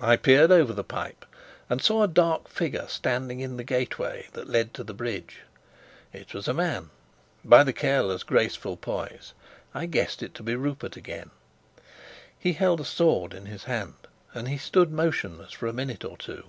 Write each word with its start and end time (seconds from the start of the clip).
I 0.00 0.14
peered 0.14 0.52
over 0.52 0.72
the 0.72 0.84
pipe, 0.84 1.26
and 1.68 1.82
saw 1.82 2.04
a 2.04 2.06
dark 2.06 2.46
figure 2.46 2.86
standing 2.86 3.40
in 3.40 3.56
the 3.56 3.64
gateway 3.64 4.28
that 4.32 4.48
led 4.48 4.72
to 4.74 4.84
the 4.84 4.94
bridge. 4.94 5.40
It 6.12 6.32
was 6.32 6.46
a 6.46 6.54
man. 6.54 6.90
By 7.44 7.64
the 7.64 7.72
careless, 7.72 8.22
graceful 8.22 8.76
poise, 8.76 9.32
I 9.74 9.86
guessed 9.86 10.22
it 10.22 10.32
to 10.34 10.44
be 10.44 10.54
Rupert 10.54 10.96
again. 10.96 11.32
He 12.38 12.52
held 12.52 12.80
a 12.80 12.84
sword 12.84 13.34
in 13.34 13.46
his 13.46 13.64
hand, 13.64 13.96
and 14.32 14.46
he 14.48 14.58
stood 14.58 14.92
motionless 14.92 15.50
for 15.50 15.66
a 15.66 15.72
minute 15.72 16.04
or 16.04 16.18
two. 16.18 16.44